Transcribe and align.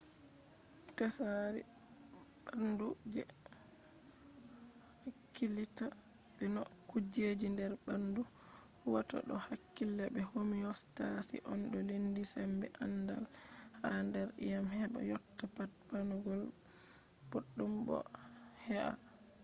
tsari 0.97 1.61
ɓandu 2.43 2.87
je 3.13 3.21
hakkilitta 5.03 5.85
be 6.35 6.45
no 6.55 6.61
kujeji 6.89 7.47
nder 7.51 7.71
ɓandu 7.85 8.21
huwata 8.81 9.17
do 9.27 9.35
hakkila 9.47 10.03
be 10.13 10.21
homiyostasis 10.31 11.45
on 11.51 11.59
to 11.71 11.79
lendi 11.89 12.21
sembe 12.33 12.67
andal 12.83 13.23
ha 13.81 13.89
nder 14.07 14.27
e’am 14.45 14.65
heɓa 14.77 14.99
yotta 15.11 15.45
pat 15.55 15.71
ɓandu 15.89 16.15
ɓoɗɗum 17.31 17.71
bo 17.85 17.95
he’a 18.65 18.91